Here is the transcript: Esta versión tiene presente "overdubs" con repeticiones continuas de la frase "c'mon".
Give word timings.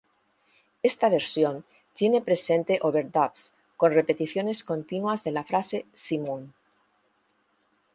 Esta 0.81 1.09
versión 1.09 1.63
tiene 1.95 2.21
presente 2.21 2.79
"overdubs" 2.81 3.51
con 3.77 3.93
repeticiones 3.93 4.63
continuas 4.63 5.23
de 5.23 5.29
la 5.29 5.43
frase 5.43 5.85
"c'mon". 5.93 6.51